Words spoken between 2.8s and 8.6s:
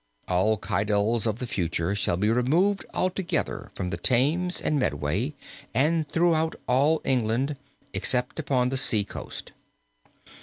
altogether from the Thames and Medway, and throughout all England, except